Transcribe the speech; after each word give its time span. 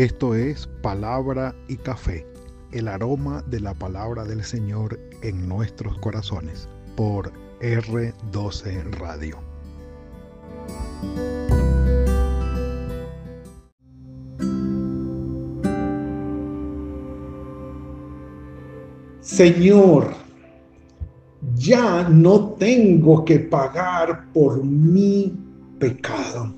Esto 0.00 0.34
es 0.34 0.66
Palabra 0.80 1.54
y 1.68 1.76
Café, 1.76 2.26
el 2.72 2.88
aroma 2.88 3.44
de 3.48 3.60
la 3.60 3.74
palabra 3.74 4.24
del 4.24 4.42
Señor 4.42 4.98
en 5.20 5.46
nuestros 5.46 5.98
corazones, 5.98 6.70
por 6.96 7.30
R12 7.60 8.92
Radio. 8.92 9.36
Señor, 19.20 20.14
ya 21.56 22.08
no 22.08 22.54
tengo 22.54 23.22
que 23.26 23.38
pagar 23.38 24.32
por 24.32 24.64
mi 24.64 25.38
pecado. 25.78 26.54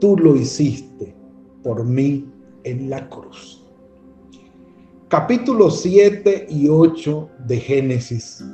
Tú 0.00 0.16
lo 0.16 0.34
hiciste 0.34 1.13
por 1.64 1.84
mí 1.84 2.30
en 2.62 2.90
la 2.90 3.08
cruz. 3.08 3.64
Capítulo 5.08 5.70
7 5.70 6.46
y 6.50 6.68
8 6.68 7.30
de 7.46 7.58
Génesis. 7.58 8.44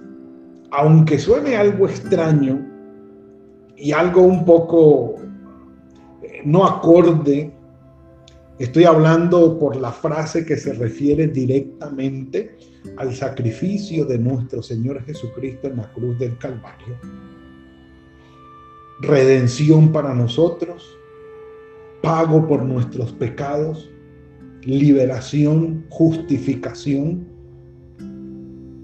Aunque 0.71 1.19
suene 1.19 1.57
algo 1.57 1.89
extraño 1.89 2.67
y 3.77 3.93
algo 3.93 4.23
un 4.23 4.45
poco 4.45 5.17
eh, 6.23 6.43
no 6.45 6.65
acorde, 6.65 7.53
estoy 8.59 8.85
hablando 8.85 9.59
por 9.59 9.75
la 9.75 9.91
frase 9.91 10.47
que 10.47 10.57
se 10.57 10.73
refiere 10.73 11.27
directamente 11.27 12.57
al 12.97 13.15
sacrificio 13.15 14.05
de 14.05 14.19
nuestro 14.19 14.63
Señor 14.63 15.03
Jesucristo 15.05 15.67
en 15.67 15.79
la 15.79 15.93
cruz 15.93 16.19
del 16.19 16.39
Calvario. 16.39 16.97
Redención 19.01 19.91
para 19.91 20.15
nosotros, 20.15 21.00
pago 22.03 22.47
por 22.47 22.63
nuestros 22.63 23.13
pecados, 23.13 23.91
liberación, 24.63 25.85
justificación. 25.91 27.27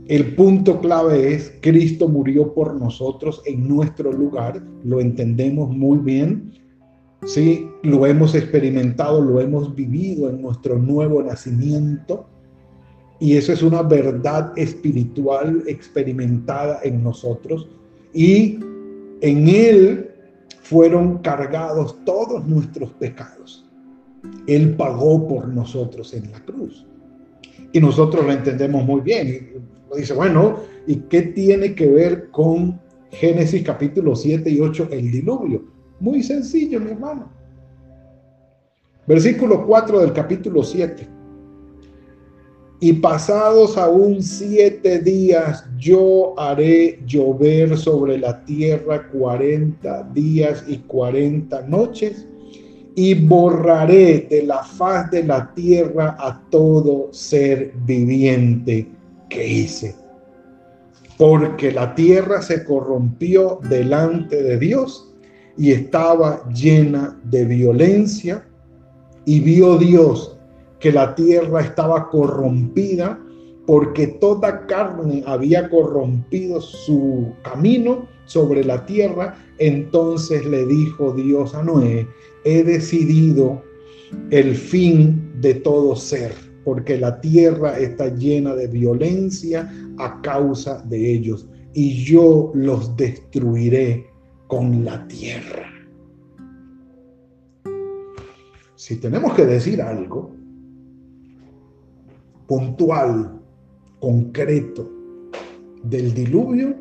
El 0.06 0.34
punto 0.34 0.80
clave 0.80 1.34
es, 1.34 1.52
Cristo 1.60 2.08
murió 2.08 2.54
por 2.54 2.74
nosotros 2.74 3.42
en 3.44 3.66
nuestro 3.68 4.12
lugar, 4.12 4.62
lo 4.84 5.00
entendemos 5.00 5.68
muy 5.70 5.98
bien, 5.98 6.52
sí, 7.24 7.68
lo 7.82 8.06
hemos 8.06 8.34
experimentado, 8.34 9.20
lo 9.20 9.40
hemos 9.40 9.74
vivido 9.74 10.30
en 10.30 10.42
nuestro 10.42 10.78
nuevo 10.78 11.22
nacimiento. 11.22 12.28
Y 13.18 13.36
eso 13.36 13.52
es 13.52 13.62
una 13.62 13.82
verdad 13.82 14.52
espiritual 14.56 15.64
experimentada 15.66 16.80
en 16.84 17.02
nosotros. 17.02 17.66
Y 18.12 18.58
en 19.22 19.48
Él 19.48 20.10
fueron 20.68 21.18
cargados 21.18 21.96
todos 22.04 22.44
nuestros 22.44 22.90
pecados. 22.94 23.64
Él 24.48 24.74
pagó 24.74 25.28
por 25.28 25.46
nosotros 25.46 26.12
en 26.12 26.32
la 26.32 26.40
cruz. 26.40 26.84
Y 27.72 27.80
nosotros 27.80 28.24
lo 28.24 28.32
entendemos 28.32 28.84
muy 28.84 29.00
bien. 29.00 29.62
dice, 29.96 30.12
bueno, 30.14 30.58
¿y 30.88 30.96
qué 31.08 31.22
tiene 31.22 31.74
que 31.76 31.86
ver 31.86 32.30
con 32.30 32.80
Génesis 33.12 33.62
capítulo 33.62 34.16
7 34.16 34.50
y 34.50 34.60
8, 34.60 34.88
el 34.90 35.12
diluvio? 35.12 35.64
Muy 36.00 36.24
sencillo, 36.24 36.80
mi 36.80 36.90
hermano. 36.90 37.30
Versículo 39.06 39.64
4 39.64 40.00
del 40.00 40.12
capítulo 40.12 40.64
7. 40.64 41.08
Y 42.78 42.92
pasados 42.94 43.78
aún 43.78 44.22
siete 44.22 44.98
días 44.98 45.64
yo 45.78 46.38
haré 46.38 47.00
llover 47.06 47.78
sobre 47.78 48.18
la 48.18 48.44
tierra 48.44 49.08
cuarenta 49.08 50.02
días 50.12 50.62
y 50.68 50.78
cuarenta 50.78 51.62
noches 51.62 52.26
y 52.94 53.14
borraré 53.14 54.26
de 54.28 54.42
la 54.42 54.62
faz 54.62 55.10
de 55.10 55.22
la 55.24 55.54
tierra 55.54 56.16
a 56.18 56.42
todo 56.50 57.08
ser 57.12 57.72
viviente 57.86 58.86
que 59.30 59.48
hice. 59.48 59.94
Porque 61.16 61.72
la 61.72 61.94
tierra 61.94 62.42
se 62.42 62.62
corrompió 62.62 63.58
delante 63.70 64.42
de 64.42 64.58
Dios 64.58 65.14
y 65.56 65.72
estaba 65.72 66.46
llena 66.50 67.18
de 67.24 67.46
violencia 67.46 68.46
y 69.24 69.40
vio 69.40 69.78
Dios 69.78 70.35
que 70.80 70.92
la 70.92 71.14
tierra 71.14 71.62
estaba 71.62 72.08
corrompida 72.08 73.18
porque 73.66 74.06
toda 74.06 74.66
carne 74.66 75.24
había 75.26 75.68
corrompido 75.68 76.60
su 76.60 77.32
camino 77.42 78.06
sobre 78.26 78.64
la 78.64 78.86
tierra. 78.86 79.36
Entonces 79.58 80.46
le 80.46 80.66
dijo 80.66 81.12
Dios 81.12 81.54
a 81.54 81.62
Noé, 81.62 82.06
he 82.44 82.62
decidido 82.62 83.62
el 84.30 84.54
fin 84.54 85.32
de 85.40 85.54
todo 85.54 85.96
ser, 85.96 86.32
porque 86.64 86.96
la 86.96 87.20
tierra 87.20 87.78
está 87.78 88.08
llena 88.14 88.54
de 88.54 88.68
violencia 88.68 89.70
a 89.98 90.20
causa 90.22 90.82
de 90.82 91.12
ellos, 91.12 91.48
y 91.74 92.04
yo 92.04 92.52
los 92.54 92.96
destruiré 92.96 94.06
con 94.46 94.84
la 94.84 95.06
tierra. 95.08 95.68
Si 98.76 98.96
tenemos 98.96 99.34
que 99.34 99.46
decir 99.46 99.82
algo, 99.82 100.35
puntual, 102.46 103.40
concreto 104.00 104.90
del 105.82 106.14
diluvio 106.14 106.74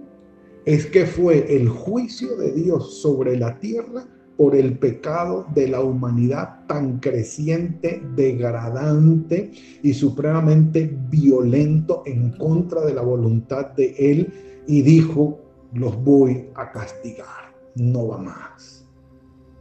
es 0.65 0.87
que 0.87 1.05
fue 1.05 1.55
el 1.55 1.69
juicio 1.69 2.35
de 2.37 2.51
Dios 2.51 3.01
sobre 3.01 3.37
la 3.37 3.59
tierra 3.59 4.05
por 4.37 4.55
el 4.55 4.77
pecado 4.77 5.45
de 5.53 5.67
la 5.67 5.81
humanidad 5.81 6.65
tan 6.67 6.99
creciente, 6.99 8.01
degradante 8.15 9.51
y 9.81 9.93
supremamente 9.93 10.97
violento 11.09 12.03
en 12.05 12.31
contra 12.31 12.81
de 12.81 12.93
la 12.93 13.01
voluntad 13.01 13.67
de 13.71 13.95
Él 13.97 14.33
y 14.67 14.81
dijo, 14.81 15.39
los 15.73 15.95
voy 16.03 16.49
a 16.55 16.71
castigar, 16.71 17.53
no 17.75 18.07
va 18.07 18.17
más. 18.17 18.85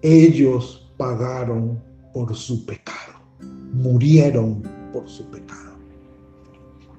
Ellos 0.03 0.93
pagaron 0.97 1.83
por 2.13 2.35
su 2.35 2.65
pecado, 2.67 3.21
murieron 3.73 4.63
por 4.93 5.09
su 5.09 5.31
pecado. 5.31 5.74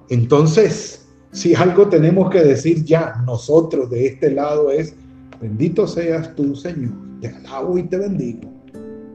Entonces, 0.10 1.08
si 1.32 1.56
algo 1.56 1.88
tenemos 1.90 2.30
que 2.30 2.42
decir 2.42 2.84
ya 2.84 3.22
nosotros 3.26 3.90
de 3.90 4.08
este 4.08 4.32
lado 4.32 4.72
es, 4.72 4.96
bendito 5.42 5.88
seas 5.88 6.34
tú, 6.36 6.56
Señor, 6.56 6.94
te 7.22 7.28
alabo 7.28 7.78
y 7.78 7.84
te 7.84 7.98
bendigo, 7.98 8.52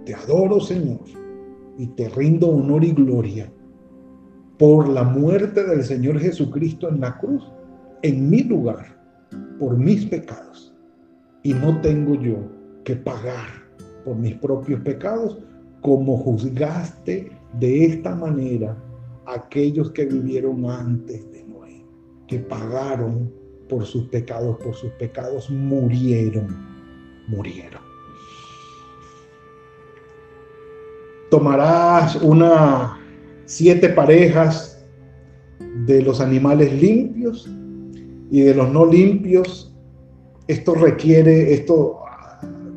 te 0.04 0.14
adoro, 0.14 0.60
Señor, 0.60 1.00
y 1.78 1.86
te 1.86 2.08
rindo 2.08 2.48
honor 2.48 2.84
y 2.84 2.92
gloria 2.92 3.50
por 4.58 4.88
la 4.88 5.04
muerte 5.04 5.64
del 5.64 5.82
Señor 5.82 6.18
Jesucristo 6.18 6.88
en 6.88 7.00
la 7.00 7.16
cruz, 7.16 7.42
en 8.02 8.28
mi 8.28 8.42
lugar, 8.42 8.98
por 9.58 9.78
mis 9.78 10.04
pecados. 10.04 10.74
Y 11.42 11.54
no 11.54 11.80
tengo 11.80 12.14
yo 12.20 12.36
que 12.84 12.96
pagar 12.96 13.48
por 14.04 14.16
mis 14.16 14.34
propios 14.34 14.80
pecados 14.80 15.38
como 15.80 16.18
juzgaste 16.18 17.32
de 17.58 17.84
esta 17.86 18.14
manera 18.14 18.76
aquellos 19.26 19.90
que 19.92 20.04
vivieron 20.04 20.68
antes 20.68 21.30
de 21.30 21.44
Noé, 21.44 21.84
que 22.26 22.38
pagaron 22.38 23.32
por 23.68 23.84
sus 23.84 24.04
pecados, 24.08 24.56
por 24.58 24.74
sus 24.74 24.90
pecados 24.92 25.48
murieron, 25.50 26.48
murieron. 27.28 27.82
Tomarás 31.30 32.16
una 32.16 32.98
siete 33.44 33.88
parejas 33.90 34.84
de 35.86 36.02
los 36.02 36.20
animales 36.20 36.72
limpios 36.72 37.48
y 38.30 38.40
de 38.40 38.54
los 38.54 38.70
no 38.72 38.86
limpios. 38.86 39.72
Esto 40.48 40.74
requiere, 40.74 41.54
esto, 41.54 42.00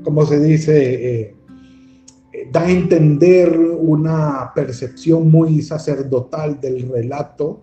como 0.04 0.26
se 0.26 0.40
dice, 0.40 1.22
eh, 1.22 1.36
da 2.52 2.62
a 2.62 2.72
entender 2.72 3.58
una 3.58 4.52
percepción 4.56 5.30
muy 5.30 5.62
sacerdotal 5.62 6.60
del 6.60 6.90
relato, 6.90 7.62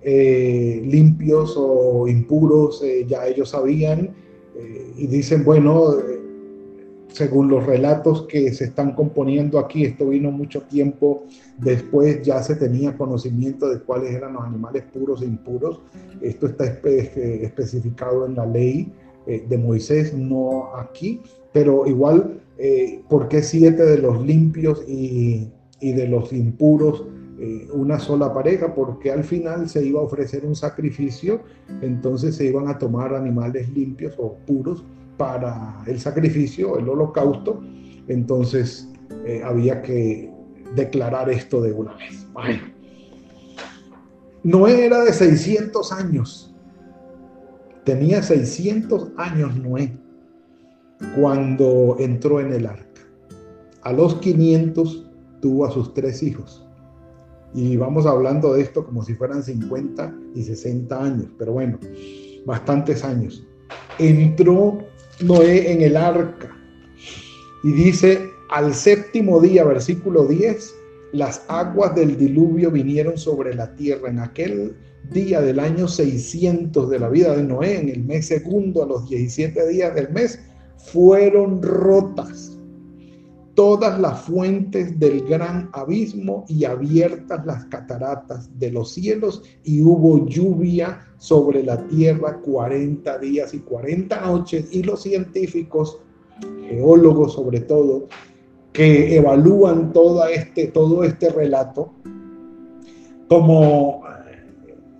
eh, 0.00 0.82
limpios 0.84 1.54
o 1.56 2.06
impuros, 2.08 2.82
eh, 2.82 3.04
ya 3.06 3.26
ellos 3.26 3.50
sabían, 3.50 4.14
eh, 4.56 4.92
y 4.96 5.06
dicen, 5.06 5.44
bueno, 5.44 5.96
según 7.08 7.48
los 7.48 7.66
relatos 7.66 8.26
que 8.28 8.52
se 8.52 8.64
están 8.64 8.94
componiendo 8.94 9.58
aquí, 9.58 9.84
esto 9.84 10.08
vino 10.08 10.30
mucho 10.30 10.62
tiempo 10.62 11.24
después, 11.58 12.22
ya 12.22 12.42
se 12.42 12.56
tenía 12.56 12.96
conocimiento 12.96 13.68
de 13.68 13.80
cuáles 13.80 14.14
eran 14.14 14.34
los 14.34 14.44
animales 14.44 14.84
puros 14.92 15.22
e 15.22 15.26
impuros, 15.26 15.80
esto 16.20 16.46
está 16.46 16.64
especificado 16.64 18.26
en 18.26 18.36
la 18.36 18.46
ley 18.46 18.92
de 19.26 19.58
Moisés, 19.58 20.14
no 20.14 20.74
aquí, 20.76 21.20
pero 21.52 21.86
igual 21.86 22.40
eh, 22.58 23.02
¿por 23.08 23.28
qué 23.28 23.40
siete 23.42 23.84
de 23.84 23.98
los 23.98 24.20
limpios 24.24 24.82
y, 24.86 25.48
de 25.80 26.08
los 26.08 26.32
impuros 26.32 27.04
eh, 27.38 27.68
una 27.72 28.00
sola 28.00 28.34
pareja? 28.34 28.74
Porque 28.74 29.12
al 29.12 29.22
final 29.22 29.68
se 29.68 29.86
iba 29.86 30.00
a 30.00 30.02
ofrecer 30.02 30.44
un 30.44 30.56
sacrificio, 30.56 31.40
entonces 31.82 32.34
se 32.34 32.46
iban 32.46 32.66
a 32.66 32.76
tomar 32.76 33.14
animales 33.14 33.68
limpios 33.70 34.14
o 34.18 34.34
puros 34.44 34.84
para 35.16 35.82
el 35.86 36.00
sacrificio, 36.00 36.78
el 36.78 36.88
holocausto, 36.88 37.62
entonces 38.08 38.88
eh, 39.24 39.40
había 39.44 39.80
que 39.80 40.28
declarar 40.74 41.30
esto 41.30 41.60
de 41.60 41.72
una 41.72 41.94
vez. 41.94 42.26
Bueno. 42.32 42.60
Noé 44.42 44.86
era 44.86 45.04
de 45.04 45.12
600 45.12 45.92
años. 45.92 46.54
Tenía 47.84 48.22
600 48.22 49.12
años 49.16 49.56
Noé 49.56 49.96
cuando 51.20 51.96
entró 51.98 52.40
en 52.40 52.52
el 52.52 52.66
arca. 52.66 52.84
A 53.82 53.92
los 53.92 54.16
500 54.16 55.06
tuvo 55.40 55.66
a 55.66 55.70
sus 55.70 55.94
tres 55.94 56.22
hijos. 56.22 56.64
Y 57.54 57.76
vamos 57.76 58.06
hablando 58.06 58.54
de 58.54 58.62
esto 58.62 58.84
como 58.84 59.02
si 59.02 59.14
fueran 59.14 59.42
50 59.42 60.14
y 60.34 60.42
60 60.42 61.02
años, 61.02 61.26
pero 61.38 61.52
bueno, 61.52 61.78
bastantes 62.44 63.04
años. 63.04 63.46
Entró 63.98 64.78
Noé 65.20 65.72
en 65.72 65.82
el 65.82 65.96
arca 65.96 66.54
y 67.64 67.72
dice, 67.72 68.20
al 68.50 68.74
séptimo 68.74 69.40
día, 69.40 69.64
versículo 69.64 70.26
10, 70.26 70.74
las 71.12 71.44
aguas 71.48 71.94
del 71.94 72.16
diluvio 72.16 72.70
vinieron 72.70 73.16
sobre 73.16 73.54
la 73.54 73.74
tierra 73.74 74.10
en 74.10 74.20
aquel 74.20 74.76
día 75.10 75.40
del 75.40 75.58
año 75.58 75.88
600 75.88 76.88
de 76.90 76.98
la 76.98 77.08
vida 77.08 77.34
de 77.34 77.42
Noé, 77.42 77.80
en 77.80 77.88
el 77.88 78.04
mes 78.04 78.26
segundo, 78.26 78.82
a 78.82 78.86
los 78.86 79.08
17 79.08 79.66
días 79.68 79.94
del 79.94 80.10
mes, 80.10 80.38
fueron 80.92 81.62
rotas 81.62 82.58
todas 83.58 83.98
las 83.98 84.20
fuentes 84.20 85.00
del 85.00 85.24
gran 85.26 85.68
abismo 85.72 86.44
y 86.46 86.64
abiertas 86.64 87.44
las 87.44 87.64
cataratas 87.64 88.48
de 88.56 88.70
los 88.70 88.92
cielos 88.92 89.42
y 89.64 89.82
hubo 89.82 90.28
lluvia 90.28 91.00
sobre 91.16 91.64
la 91.64 91.84
tierra 91.88 92.38
40 92.38 93.18
días 93.18 93.52
y 93.54 93.58
40 93.58 94.20
noches. 94.20 94.68
Y 94.70 94.84
los 94.84 95.02
científicos, 95.02 95.98
geólogos 96.68 97.32
sobre 97.32 97.58
todo, 97.58 98.06
que 98.72 99.16
evalúan 99.16 99.92
este, 100.32 100.68
todo 100.68 101.02
este 101.02 101.28
relato 101.30 101.92
como 103.28 104.04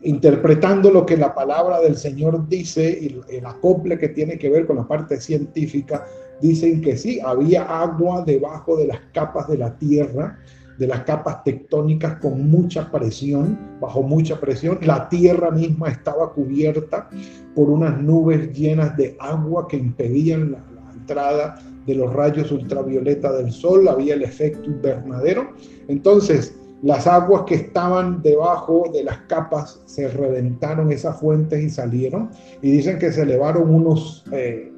interpretando 0.09 0.91
lo 0.91 1.05
que 1.05 1.19
la 1.19 1.35
palabra 1.35 1.81
del 1.81 1.95
Señor 1.95 2.49
dice 2.49 2.99
y 2.99 3.21
el 3.37 3.45
acople 3.45 3.99
que 3.99 4.09
tiene 4.09 4.39
que 4.39 4.49
ver 4.49 4.67
con 4.67 4.77
la 4.77 4.89
parte 4.89 5.21
científica, 5.21 6.07
dicen 6.41 6.81
que 6.81 6.97
sí, 6.97 7.21
había 7.23 7.65
agua 7.65 8.25
debajo 8.25 8.79
de 8.79 8.87
las 8.87 9.01
capas 9.13 9.49
de 9.49 9.59
la 9.59 9.77
tierra, 9.77 10.39
de 10.79 10.87
las 10.87 11.01
capas 11.01 11.45
tectónicas 11.45 12.17
con 12.21 12.49
mucha 12.49 12.91
presión, 12.91 13.59
bajo 13.81 14.03
mucha 14.03 14.41
presión. 14.41 14.79
La 14.81 15.11
tierra 15.11 15.51
misma 15.51 15.89
estaba 15.89 16.33
cubierta 16.33 17.11
por 17.55 17.69
unas 17.69 18.01
nubes 18.01 18.57
llenas 18.57 18.97
de 18.97 19.15
agua 19.21 19.69
que 19.69 19.77
impedían 19.77 20.53
la, 20.53 20.65
entrada 20.95 21.59
de 21.87 21.95
los 21.95 22.13
rayos 22.13 22.53
ultravioleta 22.53 23.33
del 23.33 23.51
sol, 23.51 23.89
había 23.89 24.15
el 24.15 24.23
efecto 24.23 24.71
invernadero. 24.71 25.53
Entonces, 25.89 26.58
las 26.83 27.07
aguas 27.07 27.43
que 27.43 27.57
estaban 27.57 28.23
debajo 28.23 28.85
de 28.93 29.05
las 29.05 29.19
capas 29.23 29.81
se 29.87 30.09
reventaron 30.09 30.93
esas 30.93 31.19
fuentes 31.19 31.63
y 31.63 31.71
salieron. 31.71 32.31
Y 32.63 32.71
dicen 32.71 32.99
que 32.99 33.13
se 33.13 33.23
elevaron 33.23 33.75
unos... 33.75 34.25
Eh, 34.33 34.73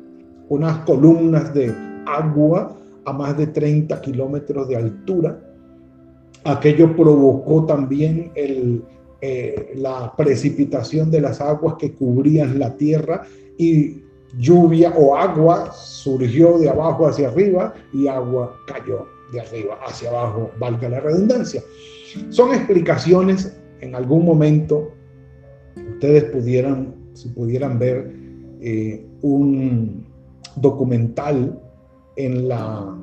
unas 0.50 0.78
columnas 0.78 1.54
de 1.54 1.72
agua 2.06 2.76
a 3.06 3.12
más 3.12 3.38
de 3.38 3.46
30 3.46 4.00
kilómetros 4.02 4.68
de 4.68 4.76
altura. 4.76 5.40
Aquello 6.44 6.94
provocó 6.94 7.64
también 7.64 8.32
eh, 8.34 9.72
la 9.76 10.12
precipitación 10.16 11.10
de 11.10 11.20
las 11.20 11.40
aguas 11.40 11.76
que 11.78 11.94
cubrían 11.94 12.58
la 12.58 12.76
tierra 12.76 13.22
y 13.56 14.02
lluvia 14.38 14.92
o 14.96 15.16
agua 15.16 15.72
surgió 15.72 16.58
de 16.58 16.68
abajo 16.68 17.06
hacia 17.06 17.28
arriba 17.28 17.74
y 17.92 18.08
agua 18.08 18.56
cayó 18.66 19.06
de 19.32 19.40
arriba 19.40 19.78
hacia 19.86 20.10
abajo, 20.10 20.50
valga 20.58 20.88
la 20.88 21.00
redundancia. 21.00 21.62
Son 22.30 22.52
explicaciones 22.54 23.56
en 23.80 23.94
algún 23.94 24.24
momento, 24.24 24.92
ustedes 25.94 26.24
pudieran, 26.24 26.94
si 27.14 27.28
pudieran 27.28 27.78
ver 27.78 28.12
eh, 28.60 29.06
un, 29.22 30.06
documental 30.56 31.60
en 32.16 32.48
la, 32.48 32.96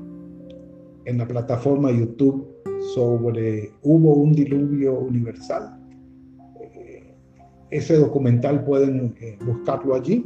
en 1.06 1.18
la 1.18 1.28
plataforma 1.28 1.92
YouTube 1.92 2.48
sobre 2.94 3.72
Hubo 3.84 4.14
un 4.14 4.34
diluvio 4.34 4.94
universal. 5.00 5.80
Eh, 6.62 7.16
ese 7.70 7.96
documental 7.98 8.64
pueden 8.64 9.16
eh, 9.20 9.38
buscarlo 9.44 9.96
allí 9.96 10.26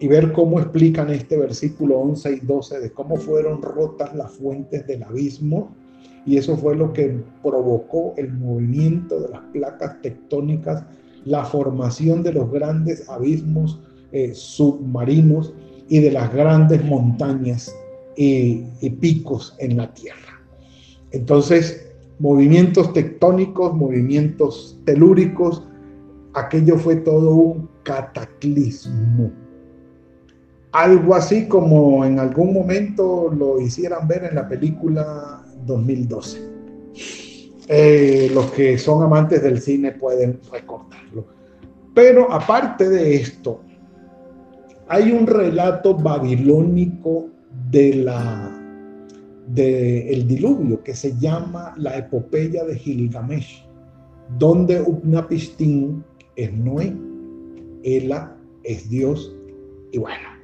y 0.00 0.06
ver 0.06 0.32
cómo 0.32 0.60
explican 0.60 1.10
este 1.10 1.36
versículo 1.36 1.98
11 1.98 2.32
y 2.32 2.40
12 2.40 2.80
de 2.80 2.92
cómo 2.92 3.16
fueron 3.16 3.62
rotas 3.62 4.14
las 4.14 4.32
fuentes 4.32 4.86
del 4.86 5.02
abismo 5.02 5.74
y 6.24 6.36
eso 6.36 6.56
fue 6.56 6.76
lo 6.76 6.92
que 6.92 7.22
provocó 7.42 8.14
el 8.16 8.32
movimiento 8.32 9.18
de 9.20 9.30
las 9.30 9.40
placas 9.52 10.00
tectónicas, 10.02 10.84
la 11.24 11.44
formación 11.44 12.22
de 12.22 12.34
los 12.34 12.50
grandes 12.52 13.08
abismos 13.08 13.80
eh, 14.12 14.34
submarinos 14.34 15.54
y 15.88 16.00
de 16.00 16.10
las 16.10 16.32
grandes 16.32 16.84
montañas 16.84 17.74
y, 18.16 18.64
picos 19.00 19.54
en 19.58 19.76
la 19.76 19.94
tierra. 19.94 20.42
Entonces, 21.12 21.88
movimientos 22.18 22.92
tectónicos, 22.92 23.74
movimientos 23.74 24.78
telúricos, 24.84 25.62
aquello 26.34 26.76
fue 26.76 26.96
todo 26.96 27.34
un 27.34 27.68
cataclismo. 27.84 29.30
Algo 30.72 31.14
así 31.14 31.48
como 31.48 32.04
en 32.04 32.18
algún 32.18 32.52
momento 32.52 33.32
lo 33.32 33.60
hicieran 33.60 34.06
ver 34.06 34.24
en 34.24 34.34
la 34.34 34.48
película 34.48 35.42
2012. 35.64 36.48
Eh, 37.68 38.30
los 38.32 38.50
que 38.52 38.78
son 38.78 39.02
amantes 39.02 39.42
del 39.42 39.60
cine 39.60 39.92
pueden 39.92 40.40
recordarlo. 40.52 41.26
Pero 41.94 42.30
aparte 42.32 42.88
de 42.88 43.16
esto, 43.16 43.60
hay 44.88 45.10
un 45.10 45.26
relato 45.26 45.94
babilónico 45.94 47.28
de 47.70 47.94
la 47.94 48.54
de 49.48 50.12
el 50.12 50.28
diluvio 50.28 50.82
que 50.82 50.94
se 50.94 51.16
llama 51.18 51.74
la 51.78 51.96
epopeya 51.96 52.64
de 52.64 52.76
Gilgamesh, 52.76 53.66
donde 54.38 54.80
Upnapistín 54.80 56.04
es 56.36 56.52
Noé, 56.52 56.94
Ela 57.82 58.36
es 58.62 58.88
Dios 58.88 59.34
y 59.92 59.98
bueno, 59.98 60.37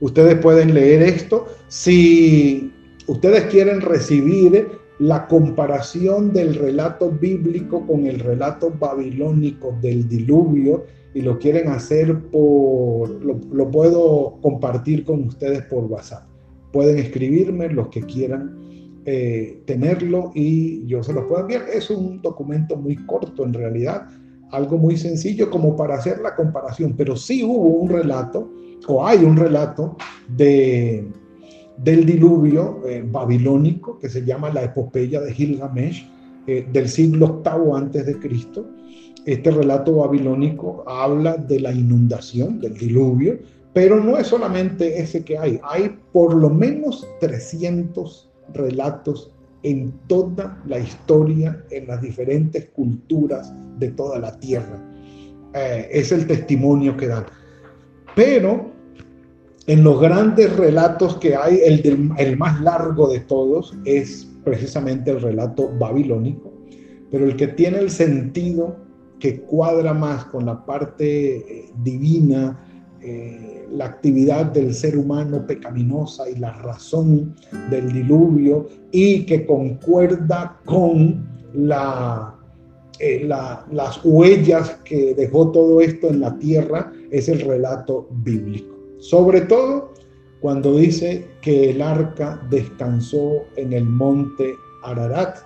ustedes 0.00 0.36
pueden 0.36 0.74
leer 0.74 1.02
esto 1.02 1.46
si 1.68 2.72
ustedes 3.06 3.44
quieren 3.44 3.80
recibir 3.80 4.68
la 4.98 5.26
comparación 5.28 6.32
del 6.32 6.54
relato 6.54 7.10
bíblico 7.10 7.86
con 7.86 8.06
el 8.06 8.20
relato 8.20 8.70
babilónico 8.70 9.74
del 9.80 10.06
diluvio 10.06 10.84
y 11.14 11.22
lo 11.22 11.38
quieren 11.38 11.68
hacer 11.68 12.20
por, 12.30 13.08
lo, 13.24 13.70
puedo 13.70 14.38
compartir 14.42 15.04
con 15.04 15.24
ustedes 15.24 15.62
por 15.62 15.84
WhatsApp. 15.84 16.24
Pueden 16.70 16.98
escribirme 16.98 17.70
los 17.70 17.88
que 17.88 18.02
quieran 18.02 19.00
eh, 19.06 19.62
tenerlo 19.64 20.32
y 20.34 20.86
yo 20.86 21.02
se 21.02 21.14
los 21.14 21.24
puedo 21.24 21.40
enviar. 21.40 21.62
Es 21.72 21.88
un 21.90 22.20
documento 22.20 22.76
muy 22.76 22.96
corto 23.06 23.44
en 23.44 23.54
realidad, 23.54 24.06
algo 24.52 24.76
muy 24.76 24.98
sencillo 24.98 25.50
como 25.50 25.76
para 25.76 25.94
hacer 25.94 26.20
la 26.20 26.36
comparación, 26.36 26.94
pero 26.94 27.16
sí 27.16 27.42
hubo 27.42 27.68
un 27.68 27.88
relato 27.88 28.50
o 28.86 29.06
hay 29.06 29.24
un 29.24 29.36
relato 29.36 29.96
de, 30.28 31.06
del 31.76 32.06
diluvio 32.06 32.80
eh, 32.86 33.04
babilónico 33.06 33.98
que 33.98 34.08
se 34.08 34.24
llama 34.24 34.50
la 34.50 34.64
epopeya 34.64 35.20
de 35.20 35.32
Gilgamesh 35.32 36.08
eh, 36.46 36.66
del 36.72 36.88
siglo 36.88 37.42
VIII 37.44 37.76
antes 37.76 38.06
de 38.06 38.18
Cristo 38.18 38.66
este 39.26 39.50
relato 39.50 39.96
babilónico 39.96 40.82
habla 40.86 41.36
de 41.36 41.60
la 41.60 41.72
inundación, 41.72 42.58
del 42.60 42.74
diluvio, 42.74 43.38
pero 43.72 44.02
no 44.02 44.16
es 44.16 44.26
solamente 44.26 45.00
ese 45.00 45.24
que 45.24 45.38
hay, 45.38 45.60
hay 45.62 45.96
por 46.12 46.34
lo 46.34 46.48
menos 46.48 47.06
300 47.20 48.30
relatos 48.54 49.30
en 49.62 49.92
toda 50.06 50.60
la 50.66 50.78
historia, 50.78 51.64
en 51.70 51.86
las 51.86 52.00
diferentes 52.00 52.70
culturas 52.70 53.52
de 53.78 53.90
toda 53.90 54.18
la 54.18 54.38
tierra. 54.40 54.82
Eh, 55.52 55.88
es 55.92 56.12
el 56.12 56.26
testimonio 56.26 56.96
que 56.96 57.08
dan. 57.08 57.26
Pero 58.14 58.70
en 59.66 59.84
los 59.84 60.00
grandes 60.00 60.56
relatos 60.56 61.16
que 61.18 61.36
hay, 61.36 61.60
el, 61.64 62.36
más 62.36 62.60
largo 62.60 63.08
de 63.08 63.20
todos 63.20 63.76
es 63.84 64.28
precisamente 64.44 65.10
el 65.10 65.20
relato 65.20 65.70
babilónico, 65.78 66.52
pero 67.10 67.24
el 67.24 67.36
que 67.36 67.48
tiene 67.48 67.78
el 67.78 67.90
sentido 67.90 68.76
que 69.18 69.42
cuadra 69.42 69.92
más 69.92 70.24
con 70.24 70.46
la 70.46 70.64
parte 70.64 71.36
eh, 71.36 71.72
divina, 71.84 72.58
eh, 73.02 73.68
la 73.72 73.84
actividad 73.84 74.46
del 74.46 74.74
ser 74.74 74.96
humano 74.96 75.46
pecaminosa 75.46 76.28
y 76.28 76.36
la 76.36 76.52
razón 76.52 77.36
del 77.70 77.92
diluvio 77.92 78.66
y 78.90 79.24
que 79.24 79.46
concuerda 79.46 80.58
con 80.64 81.28
eh, 82.98 83.24
las 83.24 84.04
huellas 84.04 84.78
que 84.84 85.14
dejó 85.14 85.50
todo 85.52 85.80
esto 85.80 86.08
en 86.08 86.20
la 86.20 86.36
tierra, 86.38 86.92
es 87.10 87.28
el 87.28 87.40
relato 87.40 88.08
bíblico. 88.10 88.76
Sobre 88.98 89.42
todo 89.42 89.92
cuando 90.40 90.76
dice 90.76 91.26
que 91.42 91.70
el 91.70 91.82
arca 91.82 92.40
descansó 92.50 93.44
en 93.56 93.72
el 93.72 93.84
monte 93.84 94.54
Ararat 94.82 95.38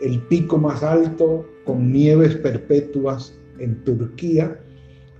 el 0.00 0.20
pico 0.22 0.58
más 0.58 0.82
alto 0.82 1.44
con 1.64 1.92
nieves 1.92 2.36
perpetuas 2.36 3.36
en 3.58 3.82
Turquía. 3.84 4.60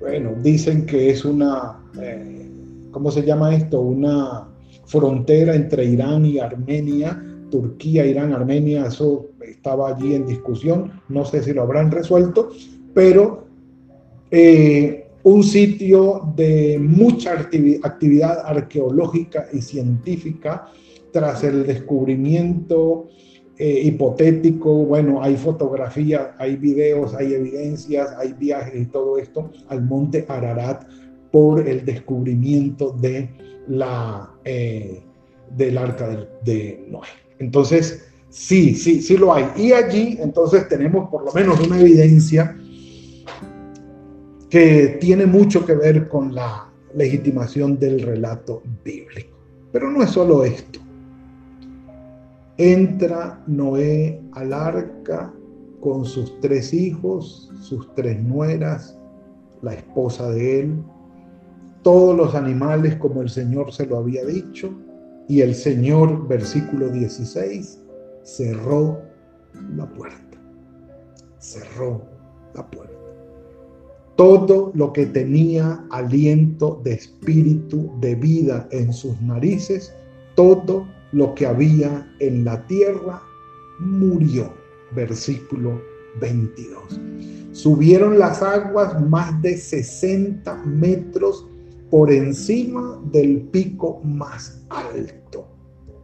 Bueno, 0.01 0.35
dicen 0.43 0.87
que 0.87 1.11
es 1.11 1.25
una, 1.25 1.83
eh, 2.01 2.49
¿cómo 2.91 3.11
se 3.11 3.23
llama 3.23 3.55
esto? 3.55 3.81
Una 3.81 4.49
frontera 4.87 5.55
entre 5.55 5.85
Irán 5.85 6.25
y 6.27 6.39
Armenia. 6.39 7.23
Turquía, 7.51 8.05
Irán, 8.05 8.33
Armenia, 8.33 8.87
eso 8.87 9.31
estaba 9.41 9.89
allí 9.89 10.15
en 10.15 10.27
discusión. 10.27 11.01
No 11.09 11.25
sé 11.25 11.43
si 11.43 11.53
lo 11.53 11.63
habrán 11.63 11.91
resuelto, 11.91 12.51
pero 12.93 13.47
eh, 14.31 15.06
un 15.27 15.43
sitio 15.43 16.33
de 16.37 16.79
mucha 16.79 17.33
actividad 17.33 18.47
arqueológica 18.47 19.49
y 19.53 19.61
científica 19.61 20.69
tras 21.11 21.43
el 21.43 21.67
descubrimiento 21.67 23.09
eh, 23.59 23.81
hipotético, 23.87 24.73
bueno, 24.85 25.21
hay 25.21 25.37
fotografías, 25.37 26.29
hay 26.39 26.55
videos, 26.55 27.13
hay 27.15 27.35
evidencias, 27.35 28.11
hay 28.17 28.35
viajes 28.35 28.81
y 28.81 28.87
todo 28.87 29.19
esto 29.19 29.51
al 29.67 29.83
monte 29.83 30.25
Ararat 30.29 30.85
por 31.33 31.67
el 31.67 31.85
descubrimiento 31.85 32.93
de 32.93 33.29
la, 33.67 34.31
eh, 34.45 35.03
del 35.57 35.77
arca 35.77 36.09
de, 36.09 36.29
de 36.45 36.87
Noé. 36.89 37.09
Entonces, 37.41 38.07
sí, 38.29 38.77
sí, 38.77 39.03
sí 39.03 39.17
lo 39.17 39.35
hay. 39.35 39.47
Y 39.57 39.73
allí 39.73 40.19
entonces 40.21 40.69
tenemos 40.69 41.11
por 41.11 41.25
lo 41.25 41.33
menos 41.33 41.59
una 41.67 41.81
evidencia 41.81 42.57
que 44.51 44.99
tiene 45.01 45.27
mucho 45.27 45.65
que 45.65 45.75
ver 45.75 46.09
con 46.09 46.35
la 46.35 46.71
legitimación 46.95 47.79
del 47.79 48.01
relato 48.01 48.63
bíblico. 48.85 49.37
Pero 49.73 49.91
no 49.91 50.03
es 50.03 50.11
solo 50.11 50.45
esto. 50.45 50.81
Entra 52.57 53.43
Noé 53.47 54.21
al 54.33 54.53
arca 54.53 55.33
con 55.81 56.05
sus 56.05 56.41
tres 56.41 56.73
hijos, 56.73 57.53
sus 57.61 57.93
tres 57.95 58.23
nueras, 58.23 58.99
la 59.63 59.75
esposa 59.75 60.31
de 60.31 60.61
él, 60.61 60.83
todos 61.83 62.17
los 62.17 62.35
animales 62.35 62.97
como 62.97 63.23
el 63.23 63.29
Señor 63.29 63.73
se 63.73 63.87
lo 63.87 63.99
había 63.99 64.25
dicho, 64.25 64.73
y 65.29 65.41
el 65.41 65.55
Señor, 65.55 66.27
versículo 66.29 66.89
16, 66.89 67.81
cerró 68.23 69.03
la 69.77 69.87
puerta. 69.87 70.39
Cerró 71.39 72.03
la 72.55 72.67
puerta. 72.69 73.06
Todo 74.17 74.73
lo 74.75 74.93
que 74.95 75.05
tenía 75.07 75.85
aliento 75.91 76.81
de 76.83 76.95
espíritu, 76.95 77.93
de 78.01 78.15
vida 78.15 78.67
en 78.71 78.93
sus 78.93 79.21
narices, 79.21 79.93
todo 80.35 80.87
lo 81.13 81.35
que 81.35 81.47
había 81.47 82.11
en 82.21 82.45
la 82.45 82.67
tierra 82.67 83.23
murió. 83.79 84.53
Versículo 84.95 85.81
22. 86.21 86.99
Subieron 87.53 88.19
las 88.19 88.43
aguas 88.43 89.03
más 89.07 89.41
de 89.43 89.57
60 89.57 90.65
metros 90.65 91.47
por 91.91 92.11
encima 92.11 92.99
del 93.13 93.43
pico 93.43 94.01
más 94.03 94.63
alto. 94.71 95.47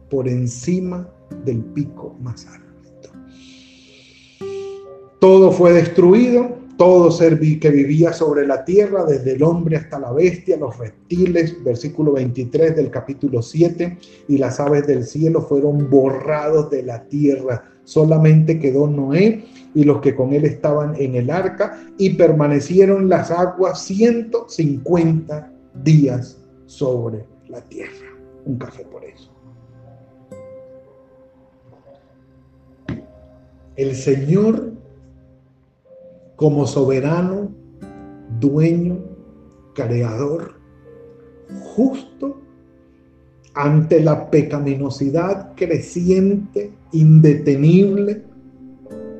Por 0.09 0.27
encima 0.27 1.09
del 1.45 1.63
pico 1.63 2.15
más 2.21 2.45
alto. 2.45 2.63
Todo 5.19 5.51
fue 5.51 5.73
destruido 5.73 6.62
todo 6.77 7.11
ser 7.11 7.39
que 7.39 7.69
vivía 7.69 8.13
sobre 8.13 8.47
la 8.47 8.65
tierra, 8.65 9.05
desde 9.05 9.33
el 9.33 9.43
hombre 9.43 9.77
hasta 9.77 9.99
la 9.99 10.11
bestia, 10.11 10.57
los 10.57 10.77
reptiles, 10.77 11.63
versículo 11.63 12.13
23 12.13 12.75
del 12.75 12.89
capítulo 12.89 13.41
7, 13.41 13.97
y 14.27 14.37
las 14.37 14.59
aves 14.59 14.87
del 14.87 15.03
cielo 15.03 15.41
fueron 15.41 15.89
borrados 15.89 16.69
de 16.69 16.83
la 16.83 17.03
tierra. 17.07 17.63
Solamente 17.83 18.59
quedó 18.59 18.87
Noé 18.87 19.45
y 19.75 19.83
los 19.83 20.01
que 20.01 20.15
con 20.15 20.33
él 20.33 20.45
estaban 20.45 20.95
en 20.95 21.15
el 21.15 21.29
arca, 21.29 21.79
y 21.97 22.11
permanecieron 22.11 23.09
las 23.09 23.31
aguas 23.31 23.83
150 23.83 25.51
días 25.83 26.37
sobre 26.65 27.25
la 27.47 27.61
tierra. 27.61 28.07
Un 28.45 28.57
café 28.57 28.83
por 28.85 29.03
eso. 29.03 29.31
El 33.75 33.95
Señor 33.95 34.82
como 36.43 36.67
soberano, 36.67 37.53
dueño, 38.41 38.99
creador, 39.73 40.59
justo, 41.61 42.41
ante 43.53 44.01
la 44.01 44.29
pecaminosidad 44.29 45.55
creciente, 45.55 46.73
indetenible, 46.91 48.25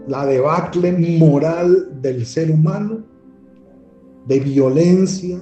la 0.05 0.25
debacle 0.25 0.91
moral 1.17 2.01
del 2.01 2.25
ser 2.25 2.51
humano, 2.51 3.05
de 4.27 4.41
violencia, 4.41 5.39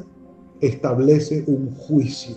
establece 0.59 1.43
un 1.47 1.71
juicio. 1.71 2.35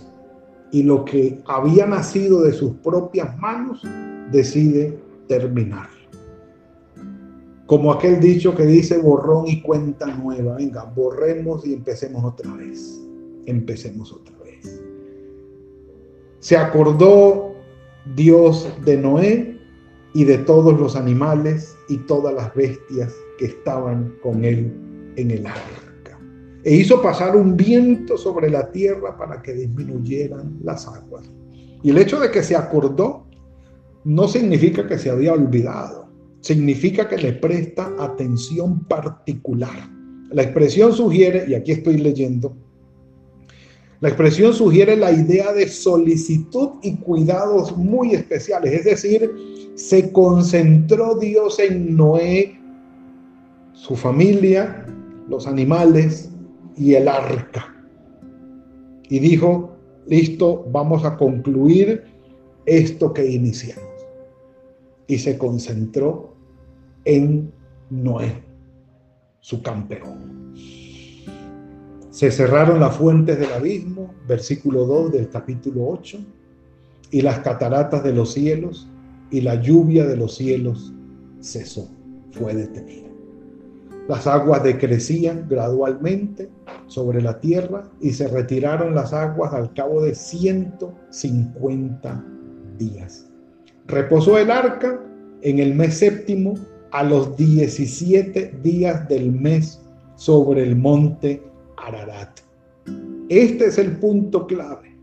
Y 0.71 0.81
lo 0.81 1.05
que 1.05 1.39
había 1.45 1.85
nacido 1.85 2.41
de 2.41 2.51
sus 2.51 2.77
propias 2.77 3.37
manos 3.37 3.83
decide 4.31 4.97
terminar. 5.27 5.94
Como 7.65 7.91
aquel 7.91 8.19
dicho 8.19 8.53
que 8.53 8.65
dice 8.65 8.99
borrón 8.99 9.47
y 9.47 9.61
cuenta 9.61 10.05
nueva. 10.05 10.55
Venga, 10.57 10.83
borremos 10.83 11.65
y 11.65 11.73
empecemos 11.73 12.23
otra 12.23 12.53
vez. 12.53 13.01
Empecemos 13.47 14.13
otra 14.13 14.37
vez. 14.43 14.81
Se 16.39 16.55
acordó 16.55 17.55
Dios 18.15 18.69
de 18.85 18.97
Noé 18.97 19.59
y 20.13 20.23
de 20.25 20.37
todos 20.39 20.79
los 20.79 20.95
animales 20.95 21.75
y 21.89 21.97
todas 21.97 22.35
las 22.35 22.53
bestias 22.53 23.13
que 23.39 23.45
estaban 23.45 24.15
con 24.21 24.45
él 24.45 24.71
en 25.15 25.31
el 25.31 25.47
arca. 25.47 26.19
E 26.63 26.75
hizo 26.75 27.01
pasar 27.01 27.35
un 27.35 27.57
viento 27.57 28.17
sobre 28.17 28.49
la 28.49 28.71
tierra 28.71 29.17
para 29.17 29.41
que 29.41 29.53
disminuyeran 29.53 30.57
las 30.63 30.87
aguas. 30.87 31.29
Y 31.83 31.89
el 31.89 31.97
hecho 31.97 32.19
de 32.19 32.31
que 32.31 32.43
se 32.43 32.55
acordó 32.55 33.25
no 34.03 34.27
significa 34.27 34.87
que 34.87 34.97
se 34.97 35.09
había 35.09 35.33
olvidado 35.33 36.04
significa 36.45 37.09
que 37.09 37.17
le 37.17 37.33
presta 37.33 37.91
atención 37.97 38.83
particular. 38.83 39.89
La 40.29 40.43
expresión 40.43 40.93
sugiere, 40.93 41.45
y 41.47 41.55
aquí 41.55 41.71
estoy 41.71 41.97
leyendo, 41.97 42.55
la 43.99 44.09
expresión 44.09 44.53
sugiere 44.53 44.95
la 44.95 45.11
idea 45.11 45.51
de 45.53 45.67
solicitud 45.67 46.73
y 46.83 46.97
cuidados 46.97 47.75
muy 47.75 48.13
especiales, 48.13 48.73
es 48.73 48.85
decir, 48.85 49.31
se 49.73 50.11
concentró 50.11 51.15
Dios 51.15 51.57
en 51.57 51.95
Noé, 51.97 52.59
su 53.73 53.95
familia, 53.95 54.85
los 55.27 55.47
animales 55.47 56.29
y 56.77 56.93
el 56.93 57.07
arca. 57.07 57.75
Y 59.09 59.17
dijo, 59.17 59.75
listo, 60.05 60.63
vamos 60.71 61.05
a 61.05 61.17
concluir 61.17 62.03
esto 62.67 63.13
que 63.13 63.25
iniciamos. 63.25 63.83
Y 65.07 65.17
se 65.17 65.39
concentró 65.39 66.34
en 67.05 67.51
Noé, 67.89 68.43
su 69.39 69.61
campeón. 69.61 70.53
Se 72.09 72.31
cerraron 72.31 72.79
las 72.79 72.95
fuentes 72.95 73.39
del 73.39 73.53
abismo, 73.53 74.13
versículo 74.27 74.85
2 74.85 75.11
del 75.11 75.29
capítulo 75.29 75.87
8, 75.87 76.17
y 77.11 77.21
las 77.21 77.39
cataratas 77.39 78.03
de 78.03 78.13
los 78.13 78.33
cielos 78.33 78.89
y 79.31 79.41
la 79.41 79.61
lluvia 79.61 80.05
de 80.05 80.17
los 80.17 80.35
cielos 80.35 80.93
cesó, 81.41 81.89
fue 82.31 82.55
detenida. 82.55 83.05
Las 84.07 84.27
aguas 84.27 84.63
decrecían 84.63 85.47
gradualmente 85.49 86.47
sobre 86.87 87.21
la 87.21 87.39
tierra 87.39 87.89
y 88.01 88.11
se 88.13 88.27
retiraron 88.27 88.93
las 88.93 89.13
aguas 89.13 89.53
al 89.53 89.73
cabo 89.73 90.03
de 90.03 90.13
150 90.13 92.23
días. 92.77 93.27
Reposó 93.87 94.37
el 94.37 94.51
arca 94.51 95.01
en 95.41 95.59
el 95.59 95.73
mes 95.75 95.97
séptimo 95.97 96.55
a 96.95 97.03
los 97.03 97.35
17 97.35 98.59
días 98.63 99.05
del 99.09 99.29
mes 99.29 99.81
sobre 100.15 100.63
el 100.63 100.77
monte 100.77 101.43
Ararat. 101.75 102.39
Este 103.27 103.65
es 103.65 103.77
el 103.77 103.97
punto 103.97 104.47
clave 104.47 104.95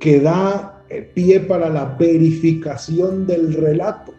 que 0.00 0.20
da 0.20 0.82
pie 1.12 1.40
para 1.40 1.68
la 1.68 1.84
verificación 1.84 3.26
del 3.26 3.52
relato. 3.52 4.14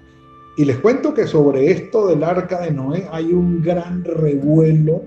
Y 0.55 0.65
les 0.65 0.77
cuento 0.77 1.15
que 1.15 1.25
sobre 1.25 1.71
esto 1.71 2.05
del 2.05 2.23
arca 2.23 2.61
de 2.61 2.69
Noé 2.69 3.07
hay 3.11 3.33
un 3.33 3.63
gran 3.63 4.03
revuelo, 4.03 5.01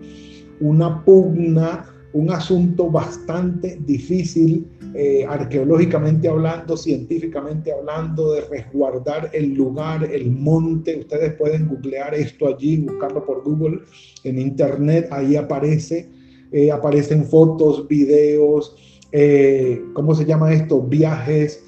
una 0.59 1.05
pugna, 1.05 1.85
un 2.15 2.31
asunto 2.31 2.91
bastante 2.91 3.77
difícil 3.85 4.67
eh, 4.95 5.27
arqueológicamente 5.29 6.29
hablando, 6.29 6.77
científicamente 6.77 7.73
hablando, 7.73 8.33
de 8.33 8.43
resguardar 8.43 9.31
el 9.33 9.55
lugar, 9.55 10.09
el 10.13 10.31
monte. 10.31 11.01
Ustedes 11.01 11.35
pueden 11.35 11.69
googlear 11.69 12.15
esto 12.15 12.47
allí, 12.47 12.77
buscarlo 12.77 13.27
por 13.27 13.43
Google 13.43 13.81
en 14.23 14.39
internet, 14.39 15.09
ahí 15.11 15.35
aparece, 15.35 16.09
eh, 16.53 16.71
aparecen 16.71 17.25
fotos, 17.25 17.89
videos, 17.89 18.77
eh, 19.11 19.83
¿cómo 19.93 20.15
se 20.15 20.25
llama 20.25 20.53
esto? 20.53 20.81
Viajes 20.81 21.63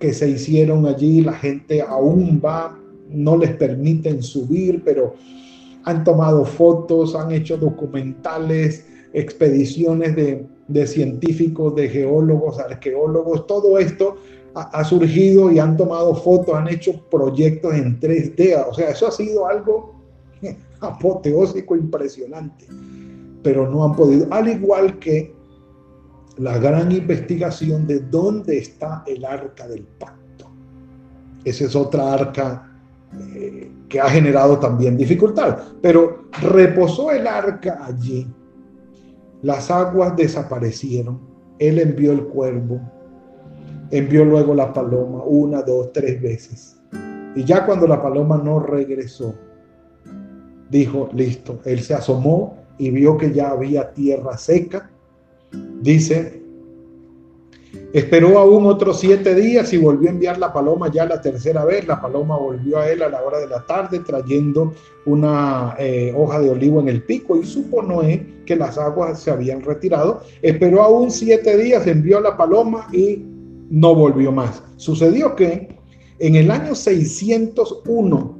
que 0.00 0.12
se 0.12 0.30
hicieron 0.30 0.86
allí, 0.86 1.22
la 1.22 1.32
gente 1.32 1.82
aún 1.82 2.40
va 2.44 2.78
no 3.10 3.36
les 3.36 3.50
permiten 3.56 4.22
subir, 4.22 4.82
pero 4.84 5.14
han 5.84 6.04
tomado 6.04 6.44
fotos, 6.44 7.14
han 7.14 7.32
hecho 7.32 7.56
documentales, 7.56 8.84
expediciones 9.12 10.16
de, 10.16 10.86
científicos, 10.86 11.74
de 11.74 11.88
geólogos, 11.88 12.58
arqueólogos, 12.58 13.46
todo 13.46 13.78
esto 13.78 14.16
ha, 14.54 14.84
surgido 14.84 15.50
y 15.50 15.58
han 15.58 15.76
tomado 15.76 16.14
fotos, 16.14 16.54
han 16.54 16.68
hecho 16.68 17.00
proyectos 17.10 17.74
en 17.74 18.00
3D, 18.00 18.66
o 18.68 18.74
sea, 18.74 18.90
eso 18.90 19.06
ha 19.06 19.12
sido 19.12 19.46
algo 19.46 19.94
apoteósico, 20.80 21.76
impresionante, 21.76 22.66
pero 23.42 23.70
no 23.70 23.84
han 23.84 23.94
podido, 23.94 24.26
al 24.30 24.48
igual 24.48 24.98
que 24.98 25.34
la 26.38 26.58
gran 26.58 26.92
investigación 26.92 27.86
de 27.86 28.00
dónde 28.00 28.58
está 28.58 29.02
el 29.06 29.24
arca 29.24 29.66
del 29.66 29.82
pacto. 29.84 30.50
Esa 31.44 31.64
es 31.64 31.74
otra 31.74 32.12
arca 32.12 32.68
eh, 33.34 33.70
que 33.88 34.00
ha 34.00 34.08
generado 34.08 34.58
también 34.58 34.96
dificultad, 34.96 35.58
pero 35.80 36.24
reposó 36.42 37.10
el 37.10 37.26
arca 37.26 37.84
allí, 37.84 38.26
las 39.42 39.70
aguas 39.70 40.16
desaparecieron, 40.16 41.20
él 41.58 41.78
envió 41.78 42.12
el 42.12 42.24
cuervo, 42.24 42.80
envió 43.90 44.24
luego 44.24 44.54
la 44.54 44.72
paloma 44.72 45.22
una, 45.24 45.62
dos, 45.62 45.92
tres 45.92 46.20
veces. 46.20 46.76
Y 47.34 47.44
ya 47.44 47.64
cuando 47.64 47.86
la 47.86 48.02
paloma 48.02 48.38
no 48.38 48.60
regresó, 48.60 49.34
dijo, 50.70 51.08
listo, 51.12 51.60
él 51.64 51.80
se 51.80 51.94
asomó 51.94 52.58
y 52.78 52.90
vio 52.90 53.16
que 53.16 53.32
ya 53.32 53.50
había 53.50 53.92
tierra 53.92 54.36
seca. 54.36 54.90
Dice, 55.80 56.37
esperó 57.92 58.38
aún 58.38 58.66
otros 58.66 59.00
siete 59.00 59.34
días 59.34 59.72
y 59.72 59.78
volvió 59.78 60.08
a 60.08 60.12
enviar 60.12 60.38
la 60.38 60.52
paloma 60.52 60.90
ya 60.90 61.06
la 61.06 61.20
tercera 61.20 61.64
vez. 61.64 61.86
La 61.86 62.00
paloma 62.00 62.36
volvió 62.36 62.78
a 62.78 62.88
él 62.88 63.02
a 63.02 63.08
la 63.08 63.22
hora 63.22 63.38
de 63.38 63.48
la 63.48 63.64
tarde 63.66 64.00
trayendo 64.00 64.74
una 65.06 65.74
eh, 65.78 66.12
hoja 66.16 66.40
de 66.40 66.50
olivo 66.50 66.80
en 66.80 66.88
el 66.88 67.02
pico 67.02 67.36
y 67.36 67.44
supo 67.44 67.82
Noé 67.82 68.42
que 68.44 68.56
las 68.56 68.78
aguas 68.78 69.20
se 69.20 69.30
habían 69.30 69.62
retirado. 69.62 70.22
Esperó 70.42 70.82
aún 70.82 71.10
siete 71.10 71.56
días, 71.56 71.86
envió 71.86 72.20
la 72.20 72.36
paloma 72.36 72.88
y 72.92 73.24
no 73.70 73.94
volvió 73.94 74.32
más. 74.32 74.62
Sucedió 74.76 75.34
que 75.36 75.76
en 76.18 76.34
el 76.34 76.50
año 76.50 76.74
601 76.74 78.38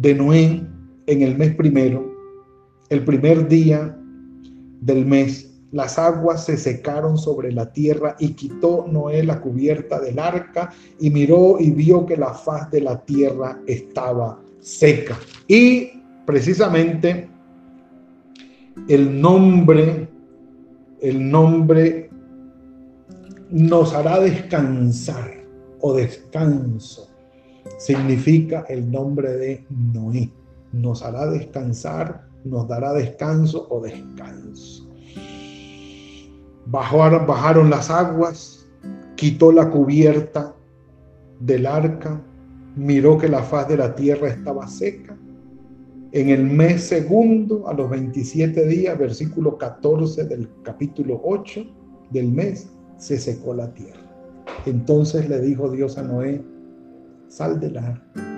de 0.00 0.14
Noé, 0.14 0.66
en 1.06 1.22
el 1.22 1.36
mes 1.36 1.54
primero, 1.54 2.12
el 2.88 3.04
primer 3.04 3.48
día 3.48 3.96
del 4.80 5.06
mes, 5.06 5.47
las 5.70 5.98
aguas 5.98 6.44
se 6.44 6.56
secaron 6.56 7.18
sobre 7.18 7.52
la 7.52 7.70
tierra 7.72 8.16
y 8.18 8.32
quitó 8.32 8.86
Noé 8.90 9.22
la 9.22 9.40
cubierta 9.40 10.00
del 10.00 10.18
arca 10.18 10.72
y 10.98 11.10
miró 11.10 11.56
y 11.60 11.70
vio 11.70 12.06
que 12.06 12.16
la 12.16 12.32
faz 12.32 12.70
de 12.70 12.80
la 12.80 13.04
tierra 13.04 13.60
estaba 13.66 14.40
seca. 14.60 15.18
Y 15.46 16.02
precisamente 16.24 17.28
el 18.88 19.20
nombre, 19.20 20.08
el 21.02 21.30
nombre 21.30 22.10
nos 23.50 23.94
hará 23.94 24.20
descansar 24.20 25.30
o 25.80 25.92
descanso. 25.92 27.10
Significa 27.78 28.64
el 28.68 28.90
nombre 28.90 29.36
de 29.36 29.66
Noé. 29.68 30.32
Nos 30.72 31.02
hará 31.02 31.26
descansar, 31.30 32.26
nos 32.44 32.66
dará 32.68 32.94
descanso 32.94 33.66
o 33.68 33.80
descanso. 33.80 34.87
Bajaron, 36.70 37.70
las 37.70 37.90
aguas, 37.90 38.66
quitó 39.16 39.52
la 39.52 39.70
cubierta 39.70 40.54
del 41.40 41.66
arca, 41.66 42.20
miró 42.76 43.16
que 43.16 43.28
la 43.28 43.42
faz 43.42 43.68
de 43.68 43.78
la 43.78 43.94
tierra 43.94 44.28
estaba 44.28 44.68
seca. 44.68 45.16
En 46.12 46.28
el 46.28 46.44
mes 46.44 46.84
segundo, 46.84 47.66
a 47.68 47.72
los 47.72 47.88
27 47.88 48.66
días, 48.66 48.98
versículo 48.98 49.56
14 49.56 50.24
del 50.24 50.48
capítulo 50.62 51.20
8 51.24 51.64
del 52.10 52.32
mes, 52.32 52.68
se 52.98 53.18
secó 53.18 53.54
la 53.54 53.72
tierra. 53.72 54.00
Entonces 54.66 55.28
le 55.28 55.40
dijo 55.40 55.70
Dios 55.70 55.96
a 55.96 56.02
Noé, 56.02 56.42
sal 57.28 57.60
del 57.60 57.78
arca. 57.78 58.28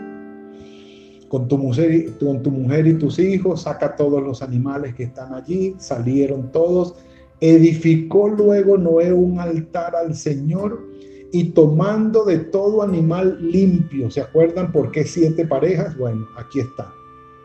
Con 1.28 1.48
tu, 1.48 1.58
mujer, 1.58 2.16
con 2.18 2.42
tu 2.42 2.50
mujer 2.50 2.86
y 2.86 2.94
tus 2.94 3.18
hijos, 3.18 3.62
saca 3.62 3.94
todos 3.96 4.22
los 4.22 4.42
animales 4.42 4.94
que 4.94 5.04
están 5.04 5.32
allí. 5.32 5.74
Salieron 5.78 6.50
todos. 6.50 6.96
Edificó 7.40 8.28
luego 8.28 8.76
Noé 8.76 9.12
un 9.12 9.40
altar 9.40 9.96
al 9.96 10.14
Señor 10.14 10.86
y 11.32 11.50
tomando 11.50 12.24
de 12.24 12.38
todo 12.38 12.82
animal 12.82 13.38
limpio. 13.40 14.10
¿Se 14.10 14.20
acuerdan 14.20 14.72
por 14.72 14.90
qué 14.90 15.04
siete 15.04 15.46
parejas? 15.46 15.96
Bueno, 15.96 16.26
aquí 16.36 16.60
está. 16.60 16.92